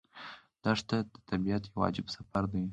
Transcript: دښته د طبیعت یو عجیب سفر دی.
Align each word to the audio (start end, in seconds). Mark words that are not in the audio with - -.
دښته 0.63 0.97
د 1.11 1.13
طبیعت 1.29 1.63
یو 1.69 1.79
عجیب 1.87 2.07
سفر 2.15 2.43
دی. 2.51 2.63